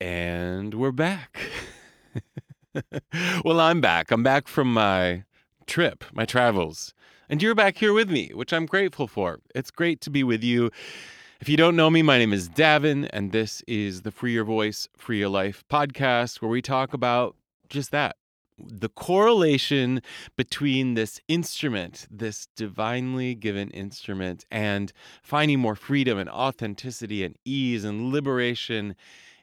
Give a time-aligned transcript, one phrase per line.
[0.00, 1.38] And we're back.
[3.44, 4.10] well, I'm back.
[4.10, 5.24] I'm back from my
[5.66, 6.94] trip, my travels.
[7.28, 9.40] And you're back here with me, which I'm grateful for.
[9.54, 10.70] It's great to be with you.
[11.42, 14.44] If you don't know me, my name is Davin, and this is the Free Your
[14.44, 17.36] Voice, Free Your Life podcast, where we talk about
[17.68, 18.16] just that
[18.58, 20.02] the correlation
[20.36, 24.92] between this instrument, this divinely given instrument, and
[25.22, 28.96] finding more freedom and authenticity and ease and liberation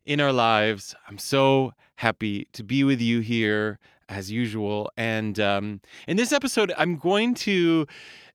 [0.07, 0.95] in our lives.
[1.07, 3.77] I'm so happy to be with you here
[4.09, 4.89] as usual.
[4.95, 7.85] And um, in this episode, I'm going to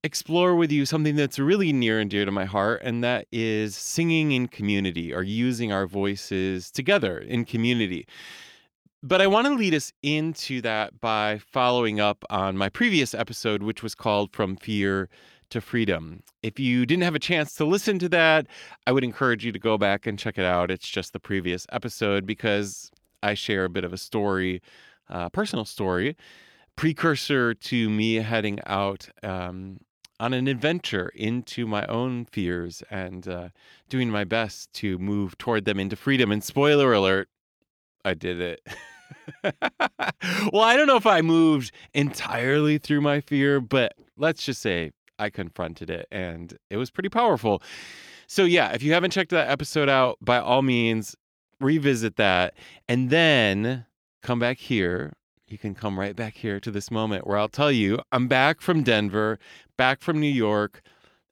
[0.05, 3.75] explore with you something that's really near and dear to my heart, and that is
[3.75, 8.07] singing in community or using our voices together in community.
[9.03, 13.63] But I want to lead us into that by following up on my previous episode,
[13.63, 15.09] which was called From Fear
[15.53, 16.23] to Freedom.
[16.43, 18.47] If you didn't have a chance to listen to that,
[18.87, 20.71] I would encourage you to go back and check it out.
[20.71, 22.91] It's just the previous episode because
[23.23, 24.63] I share a bit of a story,
[25.11, 26.17] uh, personal story,
[26.75, 29.81] precursor to me heading out um,
[30.19, 33.49] on an adventure into my own fears and uh,
[33.91, 36.33] doing my best to move toward them into freedom.
[36.33, 37.29] And spoiler alert,
[38.07, 38.67] I did it.
[40.51, 44.93] well, I don't know if I moved entirely through my fear, but let's just say
[45.23, 47.63] I confronted it and it was pretty powerful.
[48.27, 51.15] So, yeah, if you haven't checked that episode out, by all means,
[51.61, 52.55] revisit that
[52.89, 53.87] and then
[54.23, 55.13] come back here.
[55.47, 58.61] You can come right back here to this moment where I'll tell you I'm back
[58.61, 59.39] from Denver,
[59.77, 60.83] back from New York.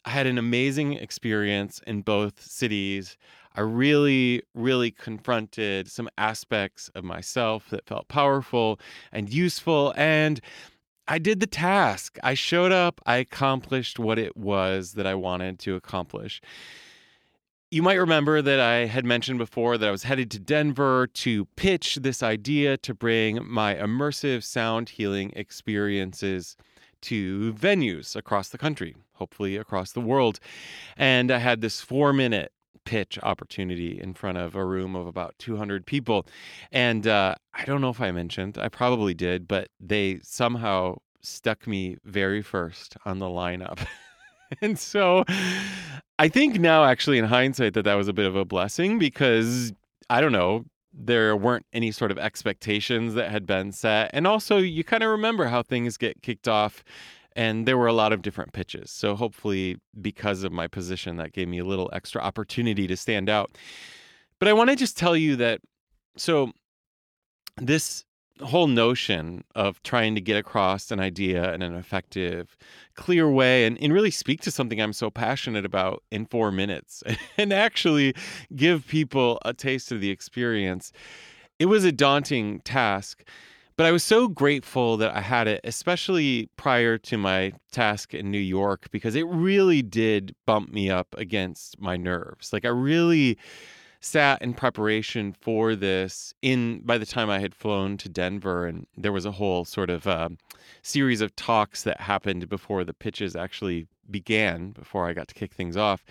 [0.04, 3.16] I had an amazing experience in both cities.
[3.56, 8.78] I really, really confronted some aspects of myself that felt powerful
[9.10, 9.92] and useful.
[9.96, 10.40] And
[11.10, 12.18] I did the task.
[12.22, 16.40] I showed up, I accomplished what it was that I wanted to accomplish.
[17.68, 21.46] You might remember that I had mentioned before that I was headed to Denver to
[21.56, 26.56] pitch this idea to bring my immersive sound healing experiences
[27.02, 30.38] to venues across the country, hopefully across the world.
[30.96, 32.52] And I had this four minute
[32.84, 36.26] pitch opportunity in front of a room of about 200 people.
[36.72, 41.66] And uh, I don't know if I mentioned, I probably did, but they somehow stuck
[41.66, 43.84] me very first on the lineup.
[44.62, 45.24] and so
[46.18, 49.72] I think now, actually, in hindsight, that that was a bit of a blessing because
[50.08, 54.10] I don't know, there weren't any sort of expectations that had been set.
[54.12, 56.84] And also, you kind of remember how things get kicked off
[57.36, 58.90] and there were a lot of different pitches.
[58.90, 63.28] So hopefully, because of my position, that gave me a little extra opportunity to stand
[63.28, 63.56] out.
[64.38, 65.60] But I want to just tell you that
[66.16, 66.52] so
[67.56, 68.04] this
[68.42, 72.56] whole notion of trying to get across an idea in an effective,
[72.94, 77.02] clear way and, and really speak to something I'm so passionate about in four minutes
[77.38, 78.14] and actually
[78.54, 80.92] give people a taste of the experience,
[81.58, 83.24] it was a daunting task.
[83.76, 88.30] But I was so grateful that I had it, especially prior to my task in
[88.30, 92.52] New York, because it really did bump me up against my nerves.
[92.52, 93.38] Like I really
[94.00, 98.86] sat in preparation for this in by the time I had flown to Denver and
[98.96, 100.30] there was a whole sort of uh,
[100.82, 105.52] series of talks that happened before the pitches actually began before I got to kick
[105.52, 106.04] things off.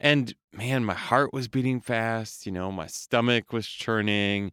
[0.00, 4.52] And man, my heart was beating fast, you know, my stomach was churning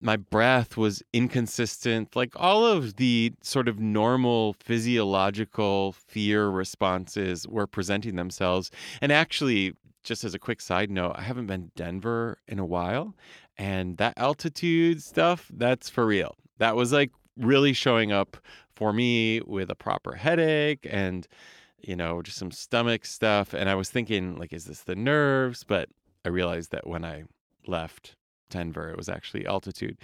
[0.00, 7.66] my breath was inconsistent like all of the sort of normal physiological fear responses were
[7.66, 8.70] presenting themselves
[9.00, 13.14] and actually just as a quick side note i haven't been denver in a while
[13.58, 18.36] and that altitude stuff that's for real that was like really showing up
[18.74, 21.26] for me with a proper headache and
[21.80, 25.64] you know just some stomach stuff and i was thinking like is this the nerves
[25.64, 25.88] but
[26.24, 27.22] i realized that when i
[27.66, 28.16] left
[28.50, 28.90] Denver.
[28.90, 29.96] It was actually altitude.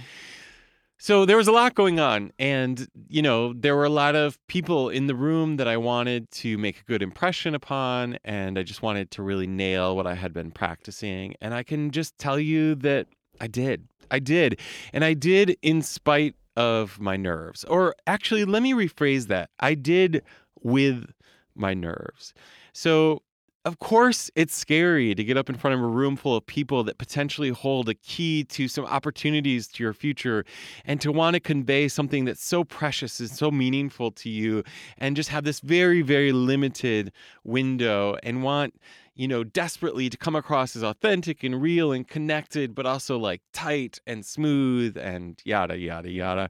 [0.99, 2.33] So there was a lot going on.
[2.39, 6.31] And, you know, there were a lot of people in the room that I wanted
[6.33, 8.19] to make a good impression upon.
[8.25, 11.35] And I just wanted to really nail what I had been practicing.
[11.41, 13.09] And I can just tell you that
[13.41, 13.87] I did.
[14.11, 14.61] I did.
[14.93, 17.65] And I did in spite of my nerves.
[17.65, 20.23] Or actually, let me rephrase that I did
[20.63, 21.13] with
[21.55, 22.33] my nerves.
[22.73, 23.23] So
[23.67, 26.85] of course, it's scary to get up in front of a room full of people
[26.85, 30.45] that potentially hold a key to some opportunities to your future
[30.85, 34.63] and to want to convey something that's so precious and so meaningful to you
[34.99, 37.11] and just have this very, very limited
[37.43, 38.73] window and want,
[39.17, 43.43] you know, desperately to come across as authentic and real and connected, but also like
[43.53, 46.49] tight and smooth and yada, yada, yada.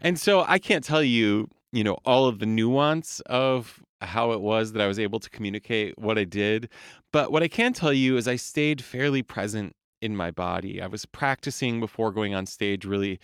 [0.00, 4.40] And so I can't tell you you know all of the nuance of how it
[4.40, 6.68] was that I was able to communicate what I did.
[7.12, 10.82] But what I can tell you is I stayed fairly present in my body.
[10.82, 13.18] I was practicing before going on stage, really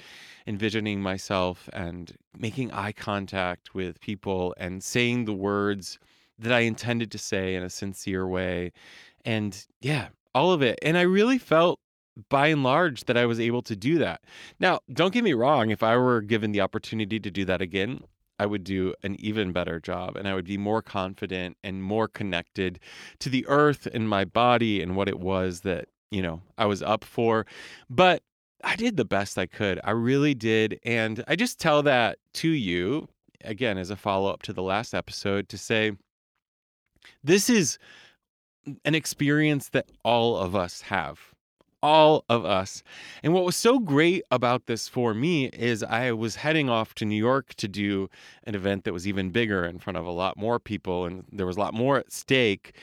[0.46, 5.98] envisioning myself and making eye contact with people and saying the words
[6.38, 8.72] that I intended to say in a sincere way.
[9.24, 10.78] And yeah, all of it.
[10.82, 11.80] And I really felt
[12.28, 14.22] by and large that I was able to do that.
[14.58, 18.00] Now, don't get me wrong, if I were given the opportunity to do that again,
[18.40, 22.08] I would do an even better job and I would be more confident and more
[22.08, 22.80] connected
[23.18, 26.82] to the earth and my body and what it was that, you know, I was
[26.82, 27.44] up for.
[27.90, 28.22] But
[28.64, 29.78] I did the best I could.
[29.84, 30.80] I really did.
[30.84, 33.08] And I just tell that to you,
[33.44, 35.92] again, as a follow up to the last episode, to say,
[37.22, 37.76] this is
[38.86, 41.29] an experience that all of us have
[41.82, 42.82] all of us.
[43.22, 47.04] And what was so great about this for me is I was heading off to
[47.04, 48.08] New York to do
[48.44, 51.46] an event that was even bigger in front of a lot more people, and there
[51.46, 52.74] was a lot more at stake.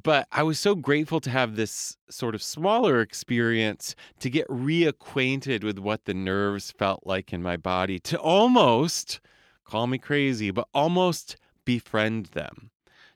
[0.00, 5.64] But I was so grateful to have this sort of smaller experience to get reacquainted
[5.64, 9.20] with what the nerves felt like in my body, to almost
[9.64, 12.70] call me crazy, but almost befriend them.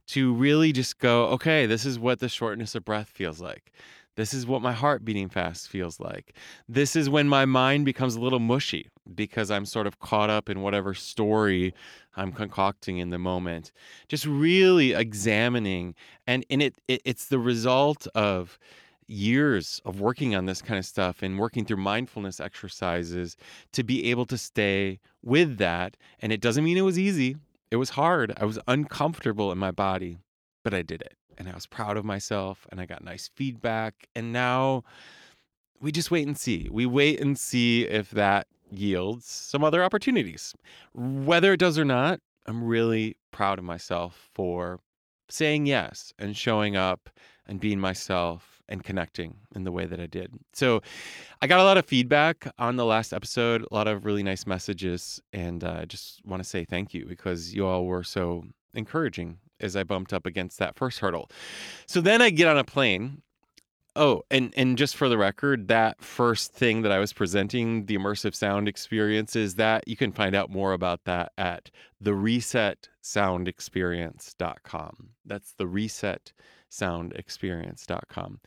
[0.08, 3.72] To really just go, okay, this is what the shortness of breath feels like
[4.16, 6.36] this is what my heart beating fast feels like.
[6.68, 10.48] This is when my mind becomes a little mushy because I'm sort of caught up
[10.48, 11.74] in whatever story
[12.16, 13.72] I'm concocting in the moment.
[14.08, 15.94] Just really examining
[16.26, 18.58] and and it, it it's the result of
[19.06, 23.36] years of working on this kind of stuff and working through mindfulness exercises
[23.72, 27.36] to be able to stay with that and it doesn't mean it was easy.
[27.70, 28.32] It was hard.
[28.36, 30.18] I was uncomfortable in my body,
[30.62, 34.08] but I did it and I was proud of myself and I got nice feedback.
[34.14, 34.84] And now
[35.80, 36.68] we just wait and see.
[36.70, 40.54] We wait and see if that yields some other opportunities.
[40.94, 44.80] Whether it does or not, I'm really proud of myself for
[45.28, 47.10] saying yes and showing up
[47.46, 50.32] and being myself and connecting in the way that I did.
[50.54, 50.82] So
[51.42, 54.46] I got a lot of feedback on the last episode, a lot of really nice
[54.46, 55.20] messages.
[55.32, 58.44] And uh, I just want to say thank you because you all were so
[58.74, 61.28] encouraging as I bumped up against that first hurdle.
[61.86, 63.22] So then I get on a plane.
[63.96, 67.96] Oh, and and just for the record, that first thing that I was presenting, the
[67.96, 71.70] immersive sound experience, is that you can find out more about that at
[72.00, 75.08] the resetsoundexperience.com.
[75.24, 78.40] That's the resetsoundexperience.com.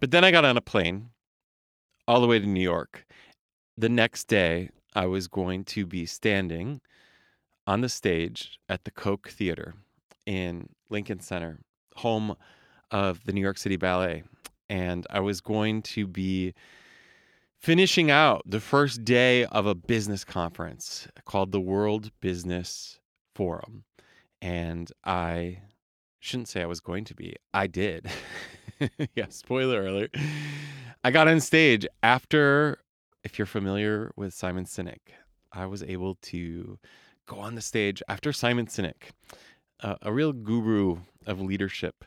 [0.00, 1.08] But then I got on a plane
[2.06, 3.06] all the way to New York.
[3.78, 6.82] The next day, I was going to be standing
[7.66, 9.72] on the stage at the Koch Theater
[10.26, 11.60] in Lincoln Center,
[11.96, 12.36] home
[12.90, 14.22] of the New York City Ballet.
[14.68, 16.54] And I was going to be
[17.58, 22.98] finishing out the first day of a business conference called the World Business
[23.34, 23.84] Forum.
[24.40, 25.60] And I
[26.20, 28.08] shouldn't say I was going to be, I did.
[29.14, 30.14] yeah, spoiler alert.
[31.02, 32.78] I got on stage after,
[33.22, 35.00] if you're familiar with Simon Sinek,
[35.52, 36.78] I was able to
[37.26, 39.12] go on the stage after Simon Sinek
[40.02, 42.04] a, real guru of leadership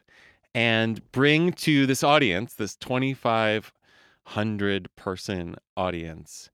[0.53, 6.49] and bring to this audience, this 2,500 person audience,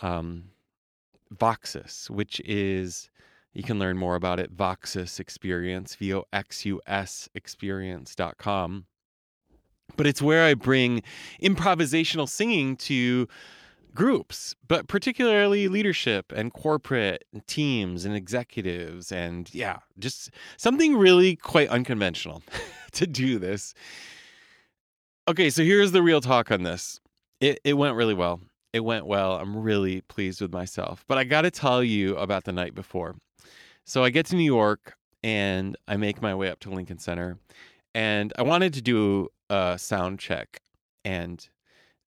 [0.00, 0.44] um,
[1.34, 3.10] Voxus, which is,
[3.52, 8.86] you can learn more about it, Voxus Experience, V O X U S experience.com.
[9.96, 11.02] But it's where I bring
[11.42, 13.26] improvisational singing to
[13.94, 19.12] groups, but particularly leadership and corporate teams and executives.
[19.12, 22.42] And yeah, just something really quite unconventional
[22.92, 23.74] to do this.
[25.28, 27.00] Okay, so here's the real talk on this.
[27.40, 28.40] It, it went really well.
[28.72, 29.36] It went well.
[29.36, 31.04] I'm really pleased with myself.
[31.06, 33.16] But I got to tell you about the night before.
[33.84, 37.38] So I get to New York and I make my way up to Lincoln Center.
[37.94, 40.60] And I wanted to do a sound check.
[41.04, 41.46] And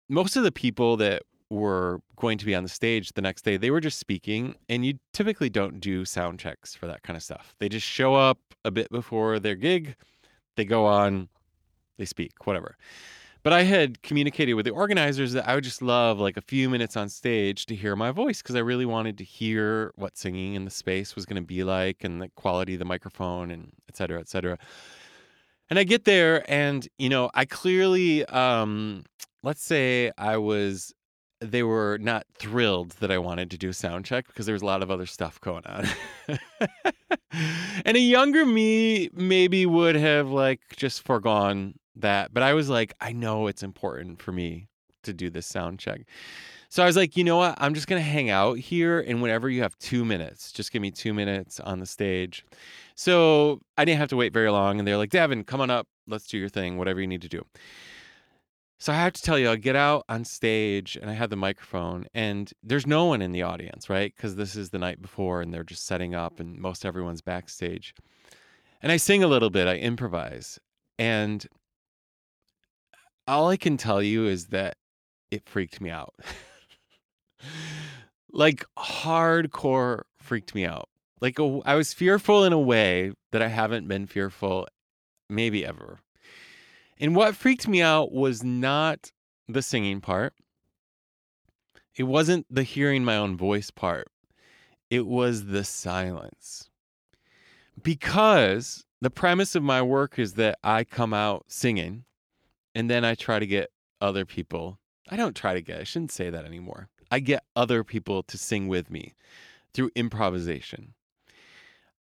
[0.09, 3.57] most of the people that were going to be on the stage the next day,
[3.57, 7.23] they were just speaking, and you typically don't do sound checks for that kind of
[7.23, 7.55] stuff.
[7.59, 9.97] They just show up a bit before their gig,
[10.57, 11.29] they go on,
[11.99, 12.77] they speak, whatever.
[13.43, 16.69] But I had communicated with the organizers that I would just love like a few
[16.69, 20.55] minutes on stage to hear my voice because I really wanted to hear what singing
[20.55, 23.71] in the space was going to be like and the quality of the microphone and
[23.89, 24.59] et cetera, et cetera.
[25.71, 29.05] And I get there and, you know, I clearly, um,
[29.45, 30.93] let's say I was
[31.41, 34.67] they were not thrilled that I wanted to do sound check because there was a
[34.67, 35.87] lot of other stuff going on.
[37.85, 42.95] and a younger me maybe would have like just foregone that, but I was like,
[43.01, 44.69] I know it's important for me
[45.03, 46.03] to do this sound check.
[46.69, 47.55] So I was like, you know what?
[47.59, 50.83] I'm just going to hang out here and whenever you have 2 minutes, just give
[50.83, 52.45] me 2 minutes on the stage.
[52.97, 55.87] So I didn't have to wait very long and they're like, "Davin, come on up.
[56.09, 57.45] Let's do your thing, whatever you need to do."
[58.79, 61.37] So I have to tell you, I get out on stage and I have the
[61.37, 64.13] microphone, and there's no one in the audience, right?
[64.15, 67.95] Because this is the night before and they're just setting up, and most everyone's backstage.
[68.83, 70.59] And I sing a little bit, I improvise.
[70.99, 71.47] And
[73.27, 74.77] all I can tell you is that
[75.31, 76.15] it freaked me out.
[78.33, 80.89] like hardcore freaked me out.
[81.21, 84.69] Like I was fearful in a way that I haven't been fearful
[85.29, 86.01] maybe ever.
[86.99, 89.13] And what freaked me out was not
[89.49, 90.35] the singing part.
[91.95, 94.09] It wasn't the hearing my own voice part.
[94.91, 96.71] It was the silence.
[97.83, 102.05] Because the premise of my work is that I come out singing
[102.75, 104.79] and then I try to get other people.
[105.09, 106.89] I don't try to get, I shouldn't say that anymore.
[107.11, 109.15] I get other people to sing with me
[109.73, 110.95] through improvisation.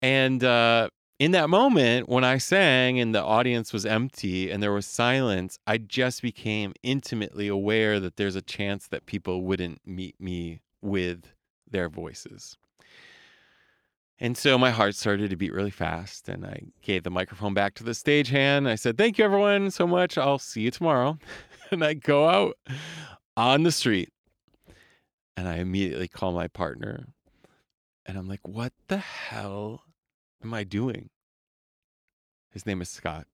[0.00, 0.90] And uh,
[1.22, 5.56] in that moment, when I sang and the audience was empty and there was silence,
[5.68, 11.32] I just became intimately aware that there's a chance that people wouldn't meet me with
[11.70, 12.56] their voices.
[14.18, 17.74] And so my heart started to beat really fast, and I gave the microphone back
[17.74, 18.66] to the stagehand.
[18.66, 20.18] I said, Thank you, everyone, so much.
[20.18, 21.20] I'll see you tomorrow.
[21.70, 22.56] and I go out
[23.36, 24.12] on the street,
[25.36, 27.06] and I immediately call my partner,
[28.06, 29.84] and I'm like, What the hell
[30.44, 31.10] am I doing?
[32.50, 33.26] His name is Scott.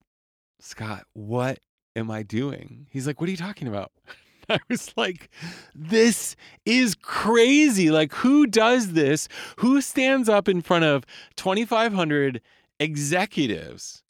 [0.60, 1.58] Scott, what
[1.96, 2.86] am I doing?
[2.90, 3.92] He's like, What are you talking about?
[4.48, 5.30] I was like,
[5.74, 7.90] This is crazy.
[7.90, 9.28] Like, who does this?
[9.58, 11.04] Who stands up in front of
[11.36, 12.40] 2,500
[12.80, 14.02] executives?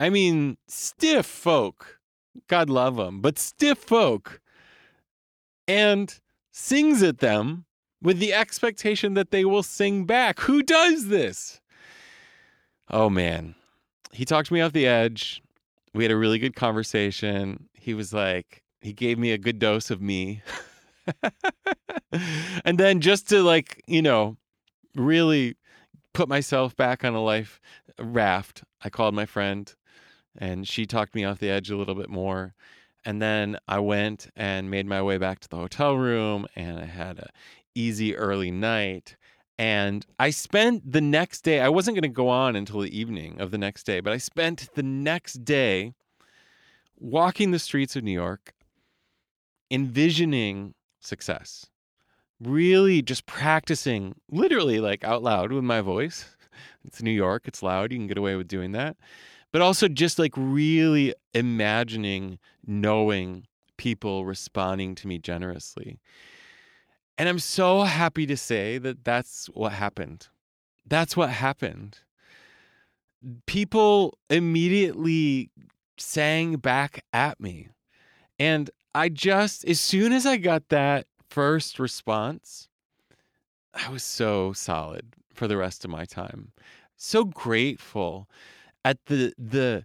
[0.00, 1.98] I mean, stiff folk.
[2.48, 4.40] God love them, but stiff folk.
[5.66, 6.18] And
[6.52, 7.66] sings at them
[8.00, 10.40] with the expectation that they will sing back.
[10.40, 11.60] Who does this?
[12.90, 13.54] Oh man,
[14.12, 15.42] he talked me off the edge.
[15.94, 17.68] We had a really good conversation.
[17.74, 20.42] He was like, he gave me a good dose of me.
[22.64, 24.36] and then just to like, you know,
[24.94, 25.56] really
[26.14, 27.60] put myself back on a life
[27.98, 29.72] raft, I called my friend
[30.36, 32.54] and she talked me off the edge a little bit more.
[33.04, 36.84] And then I went and made my way back to the hotel room and I
[36.84, 37.30] had a
[37.74, 39.16] easy early night
[39.58, 43.40] and I spent the next day, I wasn't going to go on until the evening
[43.40, 45.94] of the next day, but I spent the next day
[46.96, 48.54] walking the streets of New York,
[49.70, 51.66] envisioning success,
[52.40, 56.24] really just practicing literally like out loud with my voice.
[56.84, 58.96] It's New York, it's loud, you can get away with doing that.
[59.52, 63.46] But also just like really imagining knowing
[63.76, 66.00] people responding to me generously.
[67.18, 70.28] And I'm so happy to say that that's what happened.
[70.86, 71.98] That's what happened.
[73.46, 75.50] People immediately
[75.98, 77.68] sang back at me.
[78.38, 82.68] And I just, as soon as I got that first response,
[83.74, 86.52] I was so solid for the rest of my time.
[86.96, 88.28] So grateful
[88.84, 89.84] at the the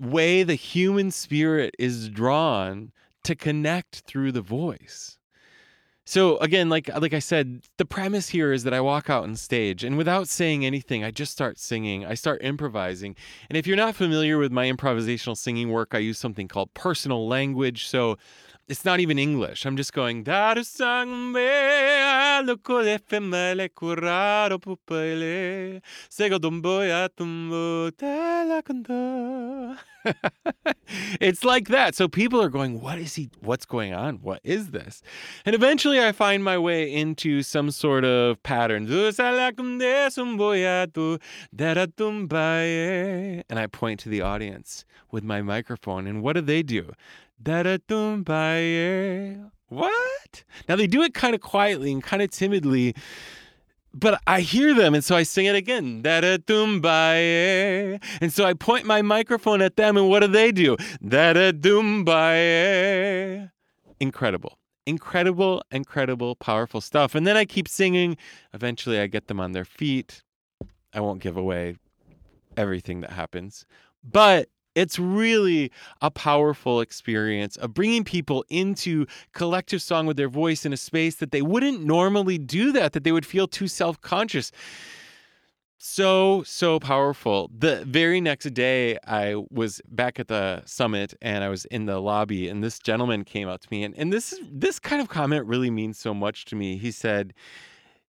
[0.00, 2.92] way the human spirit is drawn
[3.24, 5.17] to connect through the voice.
[6.10, 9.36] So again, like like I said, the premise here is that I walk out on
[9.36, 12.06] stage and without saying anything, I just start singing.
[12.06, 13.14] I start improvising.
[13.50, 17.28] And if you're not familiar with my improvisational singing work, I use something called personal
[17.28, 17.86] language.
[17.86, 18.16] So
[18.68, 19.64] it's not even English.
[19.64, 20.24] I'm just going
[31.20, 31.94] it's like that.
[31.94, 33.30] So people are going, What is he?
[33.40, 34.16] What's going on?
[34.16, 35.02] What is this?
[35.44, 38.86] And eventually I find my way into some sort of pattern.
[43.48, 46.06] And I point to the audience with my microphone.
[46.06, 46.92] And what do they do?
[49.68, 50.44] What?
[50.68, 52.94] Now they do it kind of quietly and kind of timidly
[53.94, 56.02] but I hear them, and so I sing it again.
[58.20, 60.76] And so I point my microphone at them, and what do they do?
[64.00, 64.58] Incredible.
[64.86, 67.14] Incredible, incredible, powerful stuff.
[67.14, 68.16] And then I keep singing.
[68.54, 70.22] Eventually, I get them on their feet.
[70.94, 71.76] I won't give away
[72.56, 73.66] everything that happens,
[74.02, 74.48] but
[74.78, 80.72] it's really a powerful experience of bringing people into collective song with their voice in
[80.72, 84.52] a space that they wouldn't normally do that, that they would feel too self conscious.
[85.80, 87.50] So, so powerful.
[87.56, 92.00] The very next day, I was back at the summit and I was in the
[92.00, 93.84] lobby, and this gentleman came up to me.
[93.84, 96.78] And, and this, this kind of comment really means so much to me.
[96.78, 97.32] He said,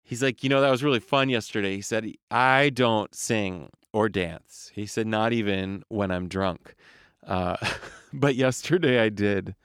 [0.01, 1.75] He's like, you know, that was really fun yesterday.
[1.75, 4.71] He said, I don't sing or dance.
[4.73, 6.75] He said, not even when I'm drunk.
[7.25, 7.57] Uh,
[8.13, 9.55] but yesterday I did.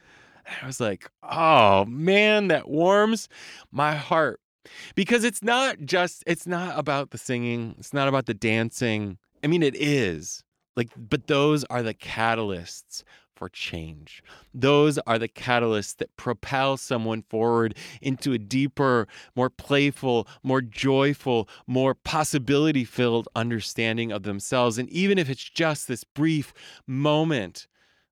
[0.62, 3.28] I was like, oh man, that warms
[3.73, 4.40] my heart.
[4.95, 9.19] Because it's not just, it's not about the singing, it's not about the dancing.
[9.43, 10.43] I mean, it is.
[10.76, 13.04] Like, but those are the catalysts
[13.35, 14.23] for change.
[14.53, 21.49] Those are the catalysts that propel someone forward into a deeper, more playful, more joyful,
[21.67, 24.79] more possibility filled understanding of themselves.
[24.79, 26.55] And even if it's just this brief
[26.87, 27.67] moment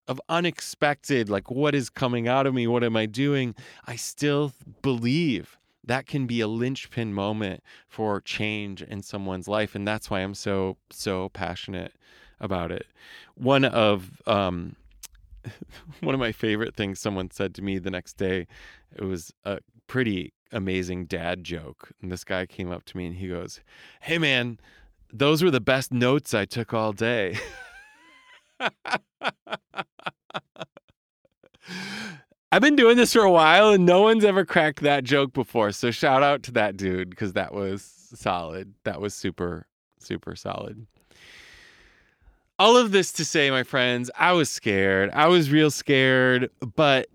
[0.08, 2.66] of unexpected, like, what is coming out of me?
[2.66, 3.54] What am I doing?
[3.86, 4.52] I still
[4.82, 9.74] believe that can be a linchpin moment for change in someone's life.
[9.74, 11.92] And that's why I'm so, so passionate
[12.40, 12.86] about it.
[13.34, 14.76] One of, um,
[16.00, 18.46] one of my favorite things someone said to me the next day,
[18.96, 21.92] it was a pretty amazing dad joke.
[22.00, 23.60] And this guy came up to me and he goes,
[24.00, 24.58] Hey man,
[25.12, 27.38] those were the best notes I took all day.
[32.50, 35.72] I've been doing this for a while and no one's ever cracked that joke before.
[35.72, 37.82] So shout out to that dude because that was
[38.14, 38.74] solid.
[38.84, 39.66] That was super,
[39.98, 40.86] super solid
[42.62, 45.10] all of this to say, my friends, I was scared.
[45.12, 47.08] I was real scared, but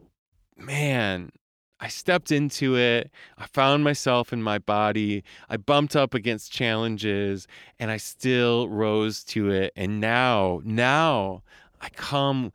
[0.57, 1.31] man,
[1.79, 3.09] I stepped into it.
[3.37, 5.23] I found myself in my body.
[5.49, 7.47] I bumped up against challenges
[7.79, 9.71] and I still rose to it.
[9.77, 11.43] And now, now
[11.79, 12.51] I come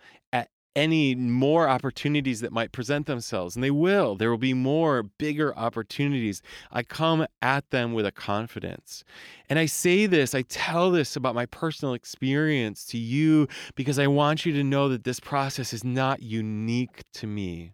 [0.74, 4.16] any more opportunities that might present themselves, and they will.
[4.16, 6.42] There will be more bigger opportunities.
[6.70, 9.04] I come at them with a confidence.
[9.48, 14.06] And I say this, I tell this about my personal experience to you because I
[14.06, 17.72] want you to know that this process is not unique to me.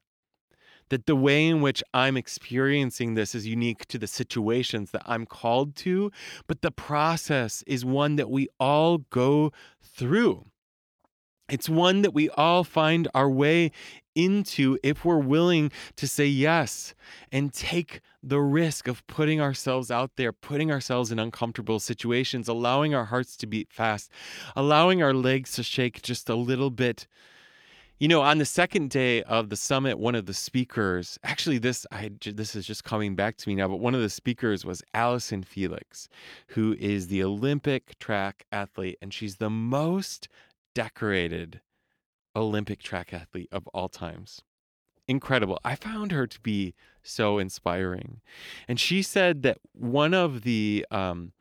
[0.91, 5.27] That the way in which I'm experiencing this is unique to the situations that I'm
[5.27, 6.11] called to,
[6.47, 9.53] but the process is one that we all go
[9.83, 10.47] through.
[11.49, 13.73] It's one that we all find our way
[14.15, 16.95] into if we're willing to say yes
[17.31, 22.95] and take the risk of putting ourselves out there, putting ourselves in uncomfortable situations, allowing
[22.95, 24.11] our hearts to beat fast,
[24.57, 27.07] allowing our legs to shake just a little bit.
[28.01, 31.85] You know, on the second day of the summit, one of the speakers, actually, this
[31.91, 34.85] I this is just coming back to me now, but one of the speakers was
[34.95, 36.09] Allyson Felix,
[36.49, 40.29] who is the Olympic track athlete, and she's the most
[40.79, 41.61] decorated
[42.37, 44.43] Olympic track athlete of all times.
[45.09, 45.59] Incredible.
[45.65, 48.21] I found her to be so inspiring.
[48.69, 51.33] And she said that one of the um,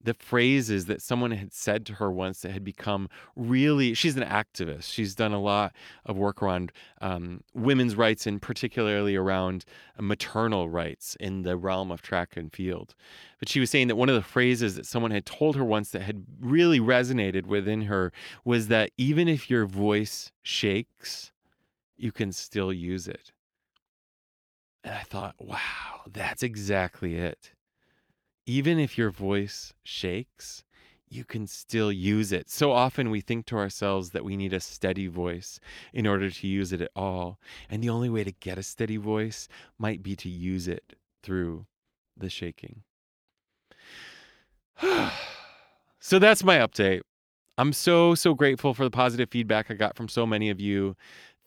[0.00, 4.22] the phrases that someone had said to her once that had become really she's an
[4.22, 4.92] activist.
[4.92, 5.74] She's done a lot
[6.06, 9.64] of work around um, women's rights and particularly around
[10.00, 12.94] maternal rights in the realm of track and field.
[13.38, 15.90] But she was saying that one of the phrases that someone had told her once
[15.90, 18.12] that had really resonated within her
[18.44, 21.32] was that even if your voice shakes
[21.96, 23.32] you can still use it.
[24.84, 27.52] And i thought wow that's exactly it
[28.48, 30.64] even if your voice shakes,
[31.10, 32.48] you can still use it.
[32.48, 35.60] So often we think to ourselves that we need a steady voice
[35.92, 37.38] in order to use it at all.
[37.68, 41.66] And the only way to get a steady voice might be to use it through
[42.16, 42.84] the shaking.
[46.00, 47.02] so that's my update.
[47.58, 50.96] I'm so, so grateful for the positive feedback I got from so many of you.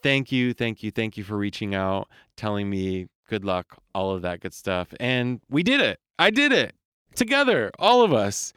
[0.03, 4.21] Thank you, thank you, thank you for reaching out, telling me good luck, all of
[4.21, 4.93] that good stuff.
[4.99, 5.99] And we did it.
[6.19, 6.75] I did it
[7.15, 8.53] together, all of us.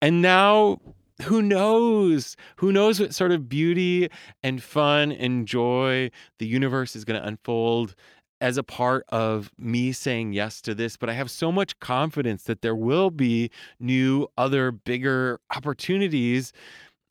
[0.00, 0.78] And now
[1.22, 2.36] who knows?
[2.56, 4.08] Who knows what sort of beauty
[4.42, 7.94] and fun and joy the universe is going to unfold
[8.40, 12.42] as a part of me saying yes to this, but I have so much confidence
[12.44, 16.52] that there will be new, other, bigger opportunities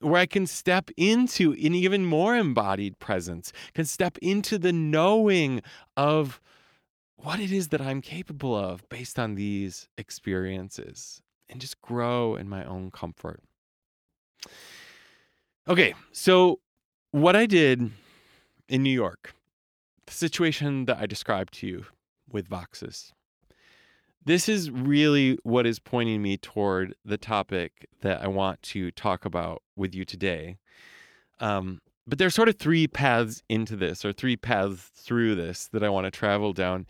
[0.01, 5.61] where I can step into an even more embodied presence, can step into the knowing
[5.95, 6.41] of
[7.23, 12.49] what it is that I'm capable of based on these experiences and just grow in
[12.49, 13.41] my own comfort.
[15.67, 16.59] Okay, so
[17.11, 17.91] what I did
[18.67, 19.35] in New York,
[20.05, 21.85] the situation that I described to you
[22.31, 23.11] with Voxus,
[24.23, 29.25] this is really what is pointing me toward the topic that I want to talk
[29.25, 30.57] about with you today.
[31.39, 35.83] Um, but there's sort of three paths into this or three paths through this that
[35.83, 36.85] I want to travel down.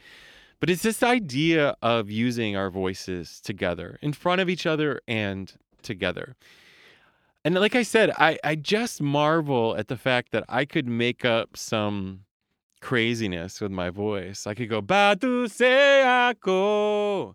[0.60, 5.52] But it's this idea of using our voices together, in front of each other and
[5.82, 6.36] together.
[7.43, 11.26] And like I said, I, I just marvel at the fact that I could make
[11.26, 12.26] up some
[12.80, 14.45] craziness with my voice.
[14.45, 17.34] I could go, Batu Seako.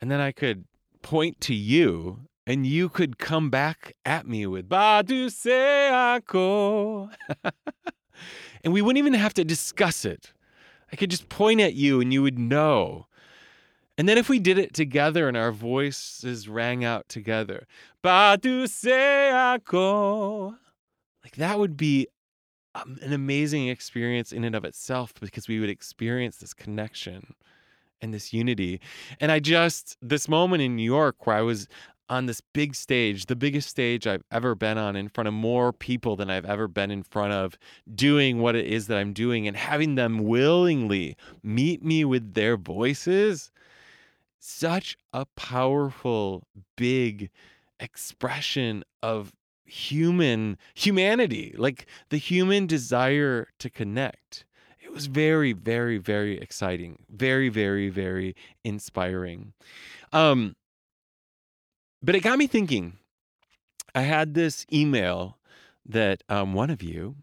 [0.00, 0.64] And then I could
[1.02, 7.10] point to you and you could come back at me with Badu Seako.
[8.64, 10.32] and we wouldn't even have to discuss it.
[10.92, 13.06] I could just point at you and you would know.
[13.96, 17.66] And then if we did it together and our voices rang out together,
[18.02, 18.66] Ba tu
[19.34, 20.56] ako,
[21.22, 22.08] like that would be
[22.74, 27.34] um, an amazing experience in and of itself because we would experience this connection
[28.00, 28.80] and this unity.
[29.20, 31.68] And I just, this moment in New York where I was
[32.12, 35.72] on this big stage, the biggest stage I've ever been on, in front of more
[35.72, 37.56] people than I've ever been in front of,
[37.94, 42.58] doing what it is that I'm doing and having them willingly meet me with their
[42.58, 43.50] voices.
[44.38, 46.46] Such a powerful,
[46.76, 47.30] big
[47.80, 49.32] expression of
[49.64, 54.44] human humanity, like the human desire to connect.
[54.82, 59.54] It was very, very, very exciting, very, very, very inspiring.
[60.12, 60.56] Um,
[62.02, 62.98] but it got me thinking.
[63.94, 65.38] I had this email
[65.86, 67.16] that um, one of you,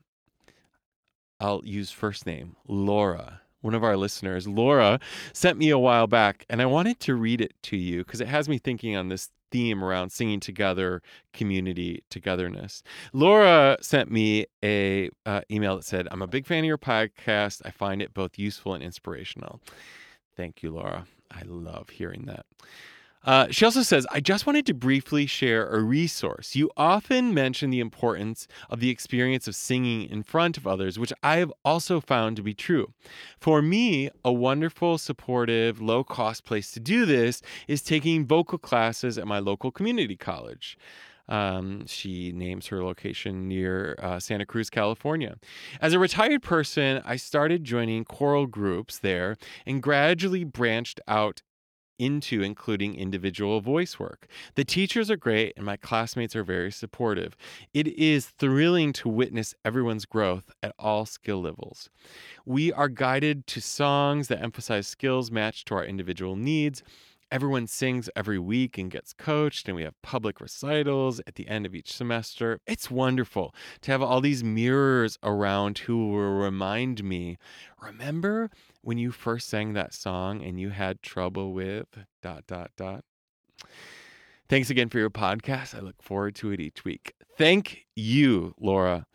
[1.39, 4.99] I'll use first name, Laura, one of our listeners, Laura,
[5.33, 8.27] sent me a while back, and I wanted to read it to you because it
[8.27, 11.01] has me thinking on this theme around singing together,
[11.33, 12.83] community togetherness.
[13.13, 17.61] Laura sent me a uh, email that said, "I'm a big fan of your podcast.
[17.65, 19.59] I find it both useful and inspirational."
[20.35, 21.05] Thank you, Laura.
[21.31, 22.45] I love hearing that.
[23.25, 26.55] Uh, she also says, I just wanted to briefly share a resource.
[26.55, 31.13] You often mention the importance of the experience of singing in front of others, which
[31.21, 32.93] I have also found to be true.
[33.39, 39.17] For me, a wonderful, supportive, low cost place to do this is taking vocal classes
[39.17, 40.77] at my local community college.
[41.27, 45.35] Um, she names her location near uh, Santa Cruz, California.
[45.79, 51.43] As a retired person, I started joining choral groups there and gradually branched out
[51.99, 54.27] into including individual voice work.
[54.55, 57.35] The teachers are great and my classmates are very supportive.
[57.73, 61.89] It is thrilling to witness everyone's growth at all skill levels.
[62.45, 66.81] We are guided to songs that emphasize skills matched to our individual needs.
[67.31, 71.67] Everyone sings every week and gets coached, and we have public recitals at the end
[71.67, 72.59] of each semester.
[72.65, 77.37] It's wonderful to have all these mirrors around who will remind me
[77.79, 78.49] remember
[78.81, 81.87] when you first sang that song and you had trouble with
[82.21, 83.03] dot, dot, dot?
[84.47, 85.75] Thanks again for your podcast.
[85.75, 87.13] I look forward to it each week.
[87.37, 89.05] Thank you, Laura.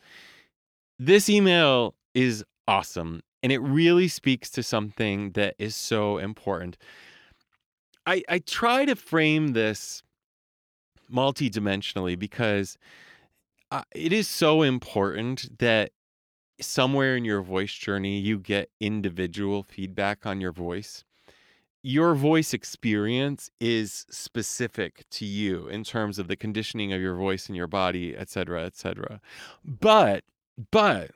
[0.98, 6.76] This email is awesome, and it really speaks to something that is so important
[8.06, 10.02] I, I try to frame this
[11.12, 12.76] multidimensionally because
[13.70, 15.92] uh, it is so important that
[16.60, 21.04] somewhere in your voice journey you get individual feedback on your voice.
[21.82, 27.46] Your voice experience is specific to you in terms of the conditioning of your voice
[27.46, 29.20] and your body, et cetera, et cetera.
[29.62, 30.24] But,
[30.70, 31.10] but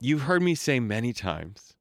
[0.00, 1.74] you've heard me say many times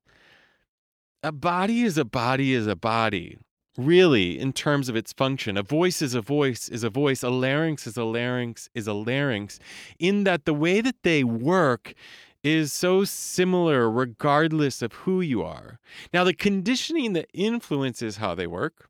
[1.23, 3.39] a body is a body is a body
[3.77, 5.57] really in terms of its function.
[5.57, 7.23] A voice is a voice is a voice.
[7.23, 9.59] A larynx is a larynx is a larynx,
[9.99, 11.93] in that the way that they work
[12.45, 15.79] is so similar regardless of who you are.
[16.13, 18.87] Now, the conditioning that influences how they work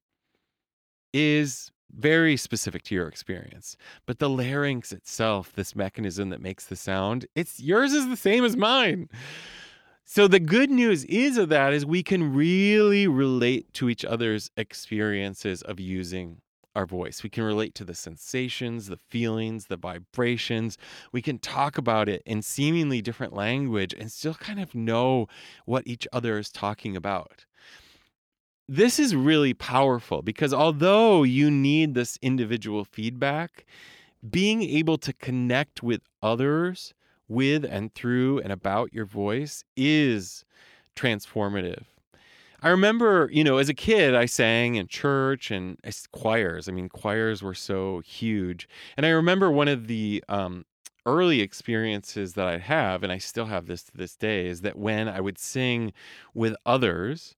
[1.13, 3.77] is very specific to your experience.
[4.05, 8.43] But the larynx itself, this mechanism that makes the sound, it's yours is the same
[8.43, 9.07] as mine.
[10.03, 14.51] So the good news is of that is we can really relate to each other's
[14.57, 16.41] experiences of using
[16.75, 17.23] our voice.
[17.23, 20.77] We can relate to the sensations, the feelings, the vibrations.
[21.11, 25.27] We can talk about it in seemingly different language and still kind of know
[25.65, 27.45] what each other is talking about.
[28.67, 33.65] This is really powerful because although you need this individual feedback,
[34.27, 36.93] being able to connect with others
[37.27, 40.45] with and through and about your voice is
[40.95, 41.85] transformative.
[42.65, 45.77] I remember, you know, as a kid, I sang in church and
[46.11, 46.67] choirs.
[46.67, 48.67] I mean, choirs were so huge.
[48.97, 50.65] And I remember one of the um,
[51.05, 54.79] early experiences that I have, and I still have this to this day, is that
[54.79, 55.93] when I would sing
[56.33, 57.35] with others,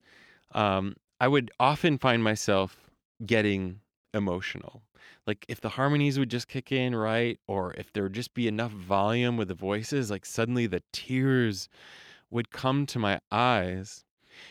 [0.54, 2.90] um, I would often find myself
[3.26, 3.82] getting
[4.14, 4.84] emotional
[5.28, 8.48] like if the harmonies would just kick in right or if there would just be
[8.48, 11.70] enough volume with the voices like suddenly the tears
[12.32, 14.06] would come to my eyes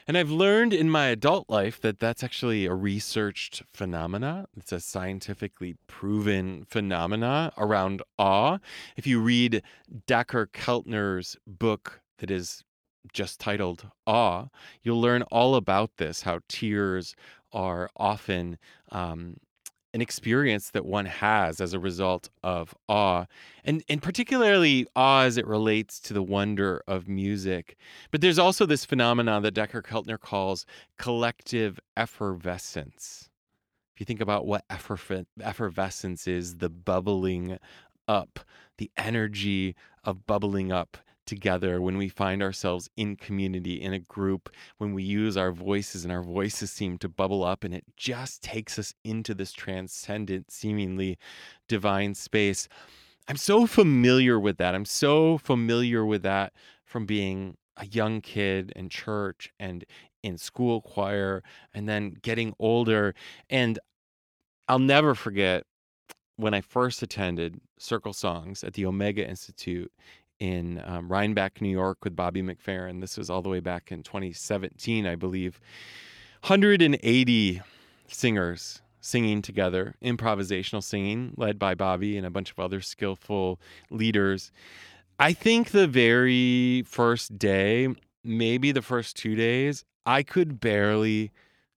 [0.07, 4.47] and i've learned in my adult life that that's actually a researched phenomena.
[4.57, 8.59] It's a scientifically proven phenomena around awe.
[8.97, 9.63] If you read
[10.07, 12.65] dacher keltner's book that is
[13.13, 14.47] just titled awe
[14.83, 17.15] you'll learn all about this how tears
[17.53, 18.59] are often
[18.91, 19.37] um,
[19.97, 23.25] an experience that one has as a result of awe
[23.65, 27.79] and and particularly awe as it relates to the wonder of music.
[28.11, 30.67] But there's also this phenomenon that Dacher Keltner calls
[30.99, 33.31] collective effervescence.
[33.95, 37.59] If you think about what effervescence is the bubbling
[38.07, 38.41] up
[38.77, 44.49] the energy of bubbling up together, when we find ourselves in community, in a group,
[44.79, 48.43] when we use our voices and our voices seem to bubble up and it just
[48.43, 51.19] takes us into this transcendent, seemingly
[51.69, 52.69] divine space.
[53.29, 54.75] I'm so familiar with that.
[54.75, 56.53] I'm so familiar with that
[56.85, 59.85] from being a young kid in church and
[60.23, 61.43] in school choir
[61.75, 63.15] and then getting older.
[63.51, 63.79] And
[64.69, 65.65] I'll never forget
[66.37, 69.93] when I first attended Circle Songs at the Omega Institute
[70.39, 73.01] in um, Rhinebeck, New York, with Bobby McFerrin.
[73.01, 75.61] This was all the way back in 2017, I believe.
[76.43, 77.63] 180
[78.09, 84.51] singers singing together, improvisational singing, led by Bobby and a bunch of other skillful leaders.
[85.19, 87.89] I think the very first day,
[88.25, 91.33] maybe the first two days, I could barely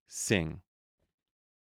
[0.08, 0.62] sing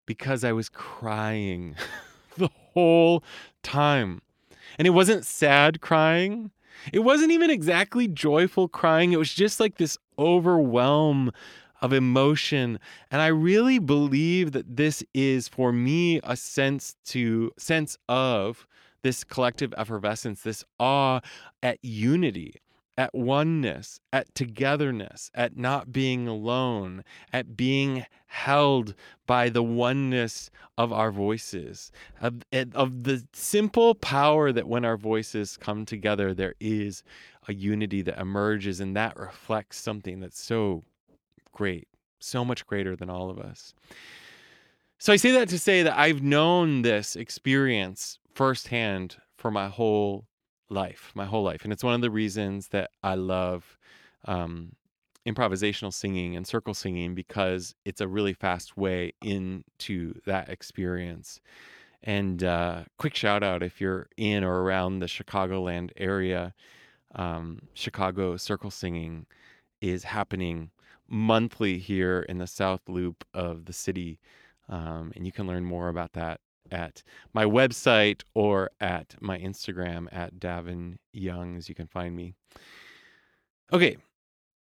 [0.07, 1.77] because I was crying
[2.37, 3.23] the whole
[3.63, 4.21] time.
[4.79, 6.51] And it wasn't sad crying.
[6.93, 9.13] It wasn't even exactly joyful crying.
[9.13, 11.33] It was just like this overwhelm
[11.81, 12.79] of emotion.
[13.11, 18.67] And I really believe that this is for me a sense to sense of
[19.03, 21.21] this collective effervescence, this awe
[21.63, 22.55] at unity
[22.99, 28.95] at oneness, at togetherness, at not being alone, at being held
[29.27, 34.97] by the oneness of our voices, of, eh, of the simple power that when our
[34.97, 37.03] voices come together, there is
[37.49, 40.85] a unity that emerges, and that reflects something that's so
[41.53, 41.89] great,
[42.21, 43.75] so much greater than all of us.
[44.99, 50.27] So I say that to say that I've known this experience firsthand for my whole
[50.73, 51.65] life, my whole life.
[51.65, 53.79] And it's one of the reasons that I love
[54.25, 54.73] um,
[55.27, 61.41] improvisational singing and circle singing because it's a really fast way into that experience.
[62.03, 66.55] And uh, quick shout out if you're in or around the Chicagoland area,
[67.15, 69.27] um, Chicago circle singing
[69.81, 70.71] is happening
[71.09, 74.19] monthly here in the South Loop of the city.
[74.69, 80.09] Um, and you can learn more about that at my website or at my Instagram
[80.13, 81.69] at Davin Youngs.
[81.69, 82.35] You can find me.
[83.73, 83.97] Okay,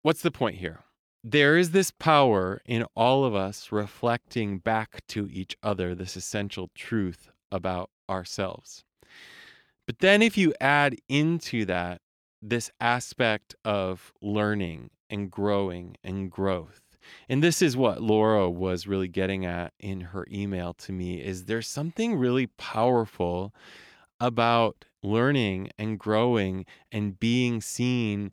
[0.02, 0.80] what's the point here?
[1.24, 6.70] There is this power in all of us reflecting back to each other this essential
[6.74, 8.84] truth about ourselves.
[9.86, 12.00] But then, if you add into that
[12.40, 16.87] this aspect of learning and growing and growth,
[17.28, 21.44] and this is what Laura was really getting at in her email to me is
[21.44, 23.54] there's something really powerful
[24.20, 28.32] about learning and growing and being seen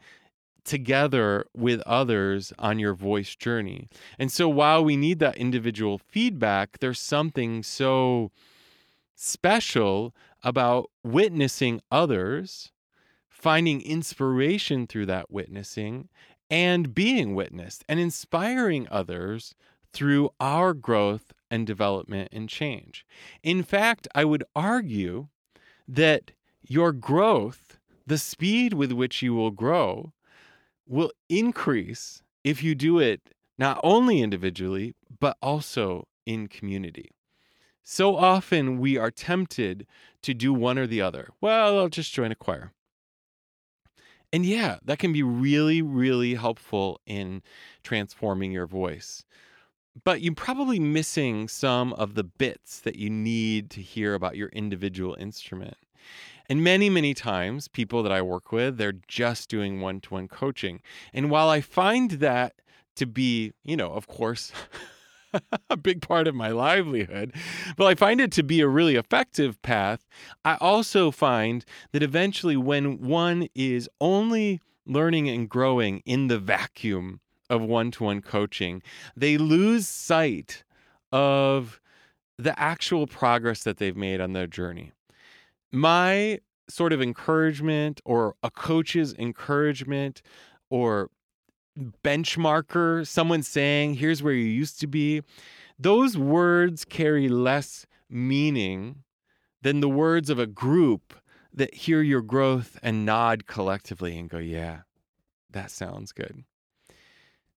[0.63, 3.88] together with others on your voice journey.
[4.17, 8.32] And so while we need that individual feedback, there's something so
[9.15, 12.71] special about witnessing others,
[13.30, 16.10] finding inspiration through that witnessing,
[16.49, 19.55] and being witnessed and inspiring others
[19.93, 23.05] through our growth and development and change.
[23.43, 25.27] In fact, I would argue
[25.88, 26.31] that
[26.67, 30.13] your growth, the speed with which you will grow,
[30.88, 33.21] will increase if you do it
[33.58, 37.12] not only individually, but also in community.
[37.84, 39.86] So often we are tempted
[40.23, 41.29] to do one or the other.
[41.39, 42.73] Well, I'll just join a choir.
[44.36, 47.41] And yeah, that can be really, really helpful in
[47.84, 49.24] transforming your voice.
[50.04, 54.50] But you're probably missing some of the bits that you need to hear about your
[54.50, 55.78] individual instrument.
[56.50, 60.28] And many, many times, people that I work with, they're just doing one to one
[60.28, 60.82] coaching.
[61.13, 62.56] And while I find that
[62.98, 64.52] to be, you know, of course,
[65.69, 67.34] a big part of my livelihood.
[67.78, 70.06] But I find it to be a really effective path.
[70.43, 77.19] I also find that eventually, when one is only learning and growing in the vacuum
[77.50, 78.82] of one to one coaching,
[79.15, 80.63] they lose sight
[81.12, 81.80] of
[82.38, 84.91] the actual progress that they've made on their journey.
[85.71, 90.21] My sort of encouragement or a coach's encouragement
[90.69, 91.10] or
[92.03, 95.21] benchmarker, someone saying, here's where you used to be,
[95.77, 99.03] those words carry less meaning
[99.61, 101.13] than the words of a group
[101.53, 104.81] that hear your growth and nod collectively and go, yeah,
[105.51, 106.43] that sounds good.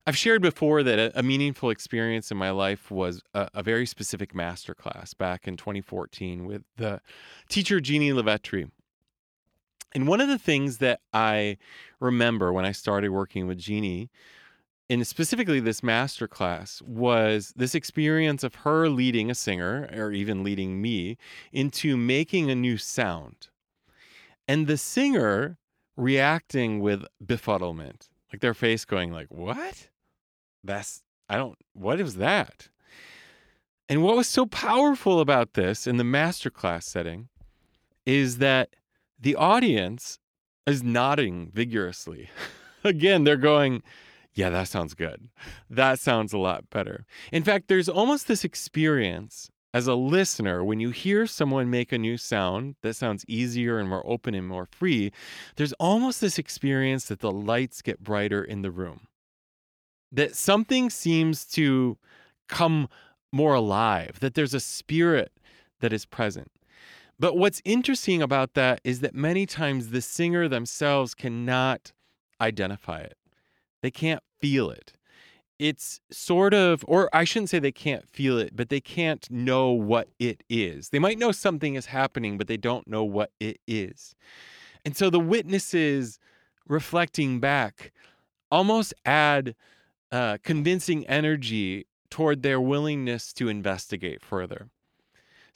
[0.07, 4.33] I've shared before that a, meaningful experience in my life was a, a very specific
[4.33, 7.02] masterclass back in 2014 with the
[7.50, 8.70] teacher Jeannie LoVetri.
[9.94, 11.57] And one of the things that I
[12.01, 14.11] remember when I started working with Jeannie,
[14.90, 20.42] and specifically this master class, was this experience of her leading a singer, or even
[20.42, 21.16] leading me,
[21.53, 23.48] into making a new sound.
[24.46, 25.59] And the singer
[25.96, 29.88] reacting with befuddlement, like their face going like, "What?
[30.64, 31.59] That's I don't.
[31.74, 32.68] What is that?"
[33.88, 37.29] And what was so powerful about this in the masterclass setting
[38.07, 38.74] is that
[39.18, 40.18] the audience
[40.66, 42.31] is nodding vigorously.
[42.85, 43.83] Again, they're going,
[44.35, 45.28] yeah, that sounds good.
[45.68, 47.04] That sounds a lot better.
[47.33, 51.98] In fact, there's almost this experience as a listener when you hear someone make a
[51.98, 55.12] new sound that sounds easier and more open and more free.
[55.57, 59.09] There's almost this experience that the lights get brighter in the room,
[60.11, 61.98] that something seems to
[62.48, 62.88] come
[63.33, 65.33] more alive, that there's a spirit
[65.81, 66.50] that is present.
[67.18, 71.92] But what's interesting about that is that many times the singer themselves cannot
[72.40, 73.16] identify it.
[73.83, 74.92] They can't feel it.
[75.59, 79.72] It's sort of, or I shouldn't say they can't feel it, but they can't know
[79.72, 80.90] what it is.
[80.90, 84.14] They might know something is happening, but they don't know what it is.
[84.85, 86.20] And so the witnesses
[86.68, 87.92] reflecting back
[88.52, 89.57] almost add
[90.12, 94.68] uh, convincing energy toward their willingness to investigate further.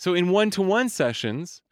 [0.02, 1.62] So in one to one sessions,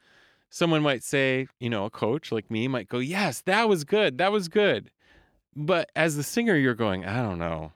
[0.50, 4.18] someone might say, you know, a coach like me might go, Yes, that was good.
[4.18, 4.92] That was good.
[5.56, 7.72] But as the singer, you're going, I don't know.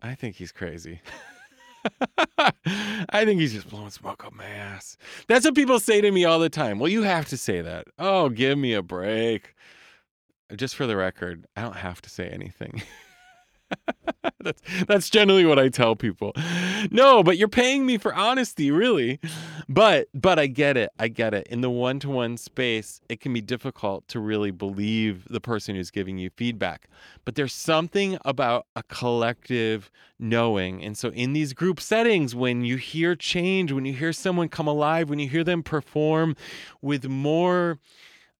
[0.00, 1.00] I think he's crazy.
[2.38, 4.96] I think he's just blowing smoke up my ass.
[5.26, 6.78] That's what people say to me all the time.
[6.78, 7.88] Well, you have to say that.
[7.98, 9.56] Oh, give me a break.
[10.54, 12.82] Just for the record, I don't have to say anything.
[14.40, 16.32] that's that's generally what I tell people.
[16.90, 19.20] No, but you're paying me for honesty, really.
[19.68, 20.90] But but I get it.
[20.98, 21.46] I get it.
[21.48, 26.18] In the one-to-one space, it can be difficult to really believe the person who's giving
[26.18, 26.88] you feedback.
[27.24, 30.82] But there's something about a collective knowing.
[30.82, 34.66] And so in these group settings when you hear change, when you hear someone come
[34.66, 36.36] alive, when you hear them perform
[36.80, 37.78] with more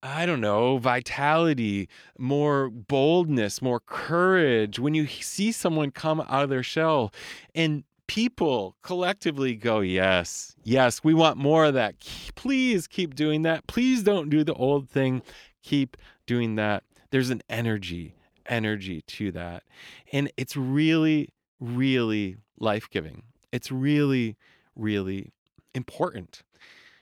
[0.03, 4.79] I don't know, vitality, more boldness, more courage.
[4.79, 7.13] When you see someone come out of their shell
[7.55, 11.97] and people collectively go, Yes, yes, we want more of that.
[12.37, 13.67] Please keep doing that.
[13.67, 15.23] Please don't do the old thing.
[15.63, 16.85] Keep doing that.
[17.11, 18.15] There's an energy,
[18.47, 19.65] energy to that.
[20.13, 23.23] And it's really, really life giving.
[23.51, 24.37] It's really,
[24.77, 25.33] really
[25.75, 26.43] important.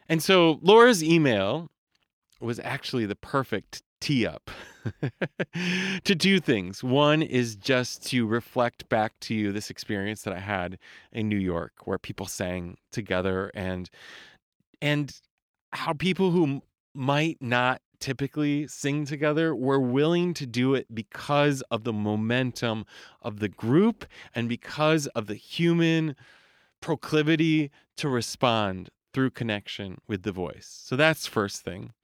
[0.09, 1.70] And so Laura's email
[2.40, 4.51] was actually the perfect tee up
[6.05, 6.85] to do things.
[6.85, 10.79] One is just to reflect back to you this experience that I had
[11.12, 13.88] in New York where people sang together and
[14.83, 15.18] and
[15.72, 16.62] how people who
[16.94, 22.85] might not typically sing together were willing to do it because of the momentum
[23.22, 26.14] of the group and because of the human
[26.81, 30.83] proclivity to respond through connection with the voice.
[30.85, 31.94] So that's first thing.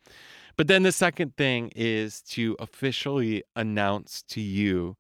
[0.57, 4.96] But then the second thing is to officially announce to you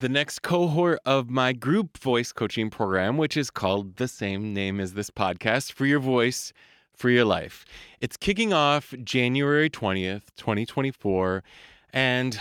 [0.00, 4.80] the next cohort of my group voice coaching program, which is called the same name
[4.80, 6.52] as this podcast Free Your Voice,
[6.92, 7.64] Free Your Life.
[8.00, 11.44] It's kicking off January 20th, 2024.
[11.92, 12.36] And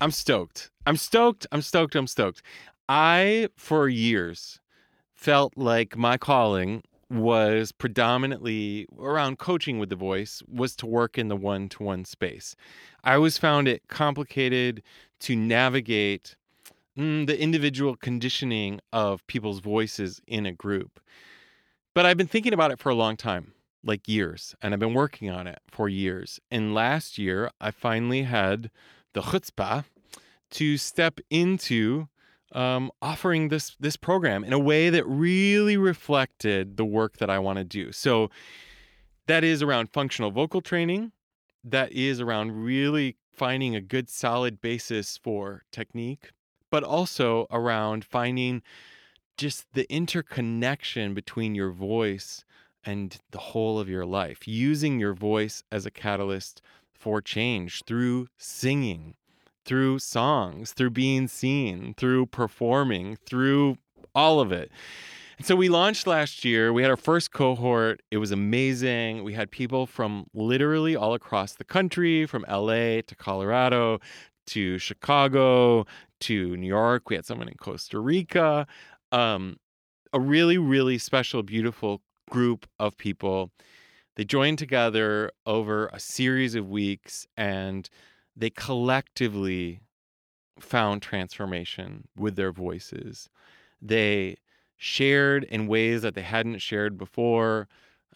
[0.00, 0.72] I'm stoked.
[0.84, 1.46] I'm stoked.
[1.52, 1.94] I'm stoked.
[1.94, 2.42] I'm stoked.
[2.88, 4.58] I, for years,
[5.14, 11.28] felt like my calling was predominantly around coaching with the voice was to work in
[11.28, 12.54] the one-to-one space.
[13.02, 14.82] I always found it complicated
[15.20, 16.36] to navigate
[16.98, 21.00] mm, the individual conditioning of people's voices in a group.
[21.94, 24.94] But I've been thinking about it for a long time, like years, and I've been
[24.94, 26.38] working on it for years.
[26.50, 28.70] And last year, I finally had
[29.14, 29.84] the chutzpah
[30.50, 32.08] to step into
[32.52, 37.38] um, offering this this program in a way that really reflected the work that I
[37.38, 37.92] want to do.
[37.92, 38.30] So
[39.26, 41.12] that is around functional vocal training.
[41.62, 46.30] That is around really finding a good solid basis for technique,
[46.70, 48.62] but also around finding
[49.36, 52.44] just the interconnection between your voice
[52.84, 56.60] and the whole of your life, using your voice as a catalyst
[56.92, 59.14] for change through singing,
[59.68, 63.76] through songs, through being seen, through performing, through
[64.14, 64.72] all of it.
[65.36, 66.72] And so we launched last year.
[66.72, 68.00] We had our first cohort.
[68.10, 69.22] It was amazing.
[69.22, 74.00] We had people from literally all across the country, from LA to Colorado
[74.46, 75.84] to Chicago
[76.20, 77.10] to New York.
[77.10, 78.66] We had someone in Costa Rica.
[79.12, 79.58] Um,
[80.14, 82.00] a really, really special, beautiful
[82.30, 83.50] group of people.
[84.16, 87.88] They joined together over a series of weeks and
[88.38, 89.80] they collectively
[90.60, 93.28] found transformation with their voices.
[93.80, 94.36] They
[94.76, 97.68] shared in ways that they hadn't shared before.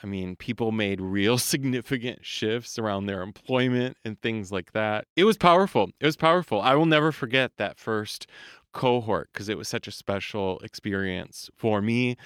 [0.02, 5.06] I mean, people made real significant shifts around their employment and things like that.
[5.16, 5.90] It was powerful.
[6.00, 6.60] It was powerful.
[6.60, 8.26] I will never forget that first
[8.72, 12.16] cohort because it was such a special experience for me.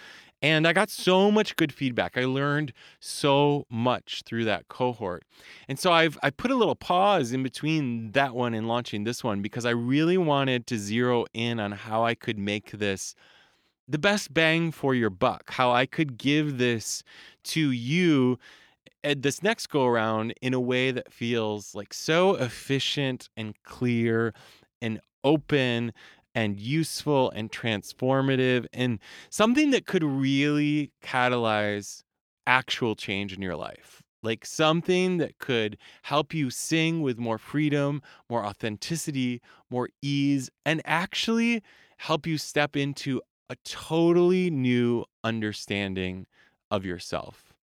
[0.42, 2.18] And I got so much good feedback.
[2.18, 5.24] I learned so much through that cohort.
[5.68, 9.24] And so I've I put a little pause in between that one and launching this
[9.24, 13.14] one because I really wanted to zero in on how I could make this
[13.88, 17.02] the best bang for your buck, how I could give this
[17.44, 18.38] to you
[19.04, 24.34] at this next go around in a way that feels like so efficient and clear
[24.82, 25.92] and open
[26.36, 32.02] and useful and transformative and something that could really catalyze
[32.46, 34.02] actual change in your life.
[34.22, 40.82] Like something that could help you sing with more freedom, more authenticity, more ease, and
[40.84, 41.62] actually
[41.96, 46.26] help you step into a totally new understanding
[46.70, 47.54] of yourself.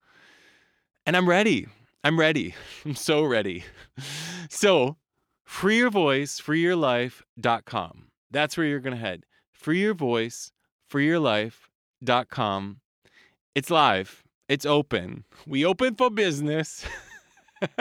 [1.06, 1.68] And I'm ready.
[2.04, 2.56] I'm ready.
[2.86, 3.64] I'm so ready.
[4.50, 4.98] So,
[5.48, 6.42] freeyourvoice,
[8.34, 9.26] that's where you're going to head.
[9.52, 10.52] Free Your Voice,
[13.56, 15.24] It's live, it's open.
[15.48, 16.86] We open for business.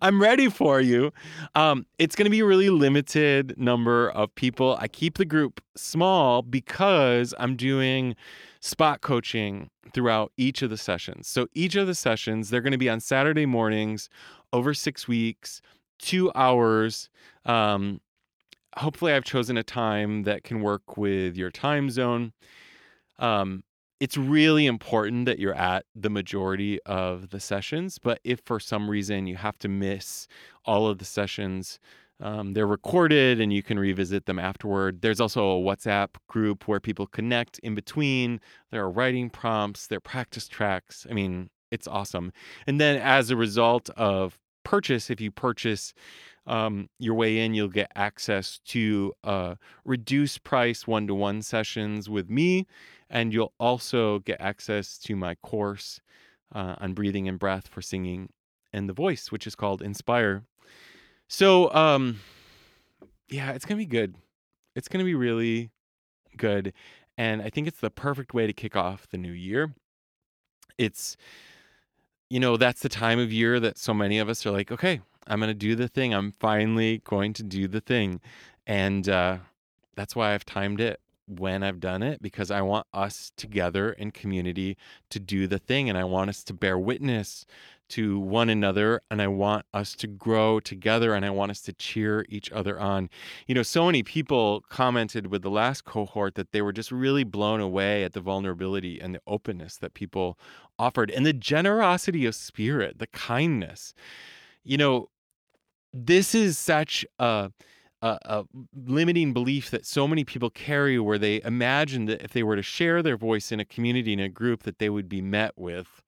[0.00, 1.12] I'm ready for you.
[1.54, 4.76] Um, it's going to be a really limited number of people.
[4.80, 8.16] I keep the group small because I'm doing
[8.60, 11.28] spot coaching throughout each of the sessions.
[11.28, 14.08] So each of the sessions, they're going to be on Saturday mornings
[14.52, 15.60] over six weeks,
[15.98, 17.10] two hours.
[17.44, 18.00] Um,
[18.78, 22.32] hopefully I've chosen a time that can work with your time zone.
[23.18, 23.64] Um,
[24.00, 28.88] it's really important that you're at the majority of the sessions, but if for some
[28.88, 30.28] reason you have to miss
[30.64, 31.80] all of the sessions,
[32.20, 35.02] um, they're recorded and you can revisit them afterward.
[35.02, 38.40] There's also a WhatsApp group where people connect in between.
[38.70, 41.06] There are writing prompts, there are practice tracks.
[41.10, 42.32] I mean, it's awesome.
[42.66, 45.92] And then as a result of purchase, if you purchase
[46.48, 52.08] um, your way in, you'll get access to uh, reduced price one to one sessions
[52.08, 52.66] with me.
[53.10, 56.00] And you'll also get access to my course
[56.54, 58.30] uh, on breathing and breath for singing
[58.72, 60.44] and the voice, which is called Inspire.
[61.28, 62.20] So, um,
[63.28, 64.14] yeah, it's going to be good.
[64.74, 65.70] It's going to be really
[66.36, 66.72] good.
[67.16, 69.74] And I think it's the perfect way to kick off the new year.
[70.78, 71.16] It's,
[72.30, 75.00] you know, that's the time of year that so many of us are like, okay,
[75.28, 76.14] I'm going to do the thing.
[76.14, 78.20] I'm finally going to do the thing.
[78.66, 79.38] And uh,
[79.94, 84.10] that's why I've timed it when I've done it because I want us together in
[84.10, 84.76] community
[85.10, 85.88] to do the thing.
[85.88, 87.44] And I want us to bear witness
[87.90, 91.72] to one another and I want us to grow together and I want us to
[91.72, 93.08] cheer each other on.
[93.46, 97.24] You know, so many people commented with the last cohort that they were just really
[97.24, 100.38] blown away at the vulnerability and the openness that people
[100.78, 103.94] offered and the generosity of spirit, the kindness.
[104.64, 105.08] You know,
[105.92, 107.50] this is such a,
[108.02, 112.42] a, a, limiting belief that so many people carry where they imagine that if they
[112.42, 115.22] were to share their voice in a community in a group that they would be
[115.22, 116.02] met with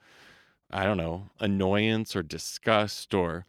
[0.70, 3.45] i don't know annoyance or disgust or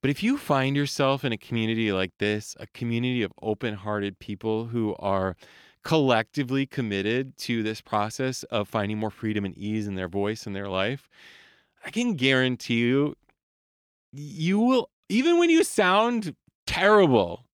[0.00, 4.66] but if you find yourself in a community like this a community of open-hearted people
[4.66, 5.36] who are
[5.82, 10.56] collectively committed to this process of finding more freedom and ease in their voice and
[10.56, 11.08] their life
[11.84, 13.14] i can guarantee you
[14.12, 16.34] you will even when you sound
[16.66, 17.46] terrible,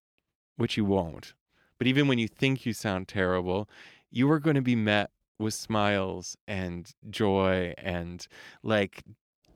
[0.57, 1.35] which you won't,
[1.79, 3.69] but even when you think you sound terrible,
[4.11, 8.27] you are going to be met with smiles and joy and
[8.63, 9.03] like,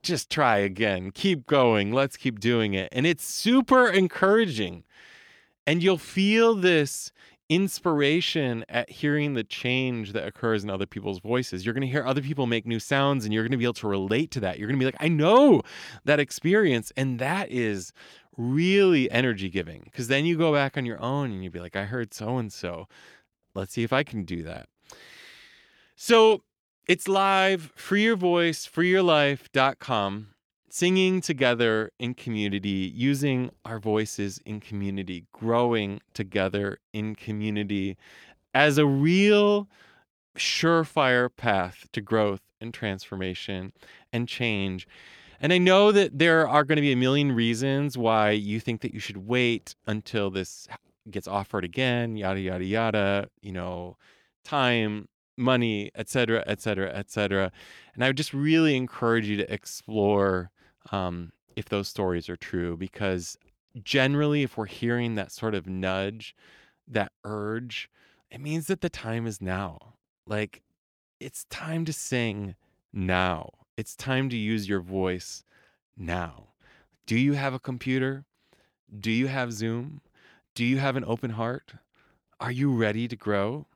[0.03, 2.89] just try again, keep going, let's keep doing it.
[2.93, 4.85] And it's super encouraging.
[5.67, 7.11] And you'll feel this
[7.49, 11.65] inspiration at hearing the change that occurs in other people's voices.
[11.65, 13.75] You're going to hear other people make new sounds and you're going to be able
[13.75, 14.59] to relate to that.
[14.59, 15.63] You're going to be like, I know
[16.05, 16.93] that experience.
[16.97, 17.93] And that is
[18.37, 21.77] really energy giving because then you go back on your own and you'd be like,
[21.77, 22.89] I heard so and so.
[23.55, 24.69] Let's see if I can do that.
[25.97, 26.43] So
[26.89, 30.34] it's live, free your voice, freeyourlife.com
[30.75, 37.97] singing together in community, using our voices in community, growing together in community
[38.55, 39.69] as a real
[40.37, 43.73] surefire path to growth and transformation
[44.13, 44.89] and change.
[45.39, 48.81] And I know that there are going to be a million reasons why you think
[48.81, 50.67] that you should wait until this
[51.09, 53.97] gets offered again, yada yada yada, you know,
[54.45, 55.07] time,
[55.37, 57.53] money, etc., etc., etc.
[57.95, 60.51] And I would just really encourage you to explore
[60.93, 63.39] um, if those stories are true, because
[63.83, 66.35] generally, if we're hearing that sort of nudge,
[66.87, 67.91] that urge,
[68.31, 69.95] it means that the time is now.
[70.27, 70.63] Like,
[71.21, 72.55] it's time to sing
[72.93, 73.51] now.
[73.77, 75.45] It's time to use your voice
[75.97, 76.49] now.
[77.07, 78.25] Do you have a computer?
[78.99, 80.01] Do you have Zoom?
[80.55, 81.75] Do you have an open heart?
[82.41, 83.67] Are you ready to grow?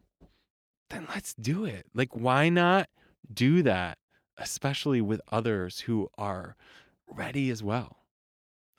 [0.91, 1.87] Then let's do it.
[1.95, 2.89] Like, why not
[3.33, 3.99] do that,
[4.37, 6.57] especially with others who are
[7.09, 7.99] ready as well?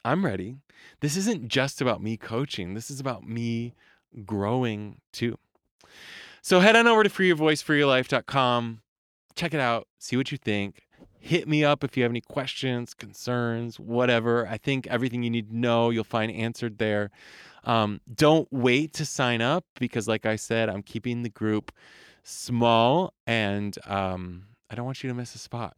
[0.05, 0.57] I'm ready.
[1.01, 3.75] This isn't just about me coaching, this is about me
[4.25, 5.38] growing too.
[6.41, 8.82] So head on over to freeyourvoicefreeyourlife.com.
[9.36, 10.88] Check it out, see what you think.
[11.19, 14.47] Hit me up if you have any questions, concerns, whatever.
[14.47, 17.11] I think everything you need to know you'll find answered there.
[17.65, 21.73] Um, don't wait to sign up because, like I said, I'm keeping the group
[22.23, 25.75] small and um, I don't want you to miss a spot.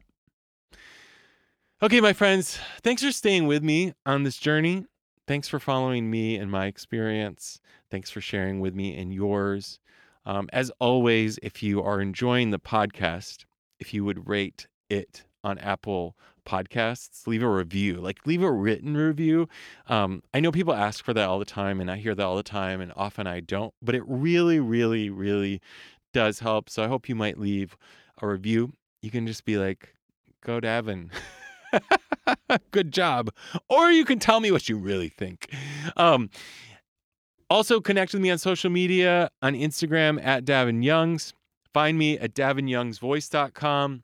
[1.82, 4.86] Okay, my friends, thanks for staying with me on this journey.
[5.26, 7.60] Thanks for following me and my experience.
[7.90, 9.80] Thanks for sharing with me and yours.
[10.24, 13.46] Um, as always, if you are enjoying the podcast,
[13.80, 16.16] if you would rate it on Apple
[16.46, 19.48] Podcasts, leave a review, like leave a written review.
[19.88, 22.36] Um, I know people ask for that all the time, and I hear that all
[22.36, 25.60] the time, and often I don't, but it really, really, really
[26.14, 26.70] does help.
[26.70, 27.76] So I hope you might leave
[28.18, 28.72] a review.
[29.00, 29.96] You can just be like,
[30.44, 31.10] go Davin.
[32.70, 33.30] Good job.
[33.68, 35.52] Or you can tell me what you really think.
[35.96, 36.30] Um,
[37.50, 41.34] also, connect with me on social media on Instagram at Davin Youngs.
[41.74, 44.02] Find me at davinyoungsvoice.com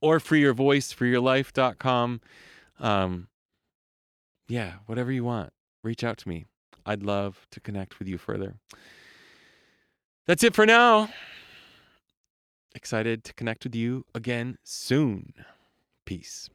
[0.00, 2.20] or freeyourvoice, freeyourlife.com.
[2.80, 3.28] Um,
[4.48, 5.52] yeah, whatever you want,
[5.82, 6.46] reach out to me.
[6.84, 8.56] I'd love to connect with you further.
[10.26, 11.08] That's it for now.
[12.74, 15.34] Excited to connect with you again soon.
[16.04, 16.48] Peace.